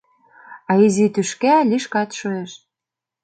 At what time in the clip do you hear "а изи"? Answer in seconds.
0.69-1.05